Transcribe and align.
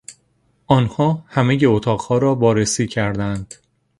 آنها 0.67 1.23
همهی 1.27 1.65
اتاقها 1.65 2.17
را 2.17 2.35
وارسی 2.35 2.87
کردند. 2.87 3.53